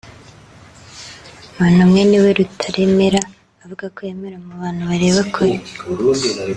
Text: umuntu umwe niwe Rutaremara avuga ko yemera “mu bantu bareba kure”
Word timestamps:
umuntu 1.53 1.79
umwe 1.85 2.01
niwe 2.05 2.29
Rutaremara 2.37 3.21
avuga 3.63 3.85
ko 3.95 3.99
yemera 4.07 4.37
“mu 4.45 4.51
bantu 4.61 4.81
bareba 4.89 5.21
kure” 5.33 5.57